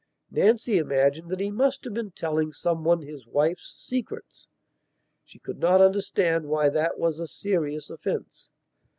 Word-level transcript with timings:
Nancy 0.31 0.79
imagined 0.79 1.29
that 1.29 1.39
he 1.39 1.51
must 1.51 1.83
have 1.83 1.93
been 1.93 2.09
telling 2.09 2.51
some 2.51 2.83
one 2.83 3.03
his 3.03 3.27
wife's 3.27 3.75
secrets; 3.77 4.47
she 5.23 5.37
could 5.37 5.59
not 5.59 5.79
understand 5.79 6.47
why 6.47 6.69
that 6.69 6.97
was 6.97 7.19
a 7.19 7.27
serious 7.27 7.87
offence. 7.87 8.49